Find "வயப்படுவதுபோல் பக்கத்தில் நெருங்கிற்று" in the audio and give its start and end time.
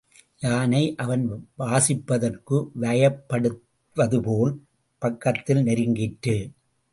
2.81-6.35